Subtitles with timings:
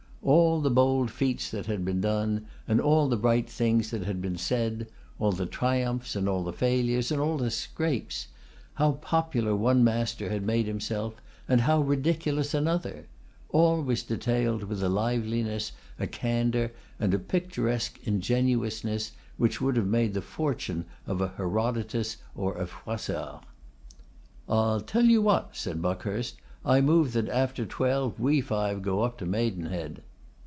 [0.23, 4.21] All the bold feats that had been done, and all the bright things that had
[4.21, 4.85] been said;
[5.17, 8.27] all the triumphs, and all the failures, and all the scrapes;
[8.75, 11.15] how popular one master had made himself,
[11.47, 13.07] and how ridiculous another;
[13.49, 19.87] all was detailed with a liveliness, a candour, and a picturesque ingenuousness, which would have
[19.87, 23.43] made the fortune of a Herodotus or a Froissart.
[24.47, 29.17] 'I'll tell you what,' said Buckhurst, 'I move that after twelve we five go up
[29.17, 30.03] to Maidenhead.